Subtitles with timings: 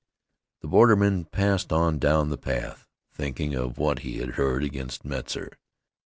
[0.61, 5.49] The borderman passed on down the path thinking of what he had heard against Metzar.